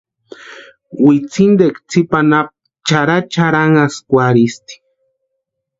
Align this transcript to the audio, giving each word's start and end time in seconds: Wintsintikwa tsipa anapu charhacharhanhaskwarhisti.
Wintsintikwa 1.03 1.79
tsipa 1.89 2.17
anapu 2.23 2.53
charhacharhanhaskwarhisti. 2.87 4.73